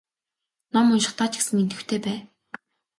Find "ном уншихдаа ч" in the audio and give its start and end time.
0.73-1.33